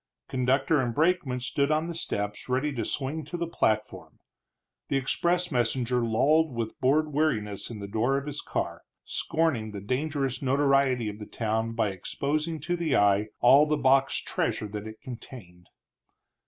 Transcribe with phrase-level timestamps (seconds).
[0.27, 4.17] Conductor and brakeman stood on the steps ready to swing to the platform;
[4.87, 9.79] the express messenger lolled with bored weariness in the door of his car, scorning the
[9.79, 14.87] dangerous notoriety of the town by exposing to the eye all the boxed treasure that
[14.87, 15.67] it contained.